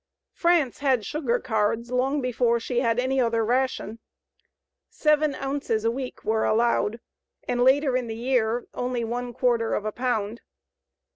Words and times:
France 0.33 0.79
had 0.79 1.05
sugar 1.05 1.37
cards 1.39 1.91
long 1.91 2.21
before 2.23 2.59
she 2.59 2.79
had 2.79 2.97
any 2.97 3.21
other 3.21 3.45
ration. 3.45 3.99
Seven 4.89 5.35
ounces 5.35 5.85
a 5.85 5.91
week 5.91 6.25
were 6.25 6.43
allowed, 6.43 6.99
and 7.47 7.63
later 7.63 7.95
in 7.95 8.07
the 8.07 8.15
year 8.15 8.65
only 8.73 9.03
one 9.03 9.31
quarter 9.31 9.75
of 9.75 9.85
a 9.85 9.91
pound. 9.91 10.41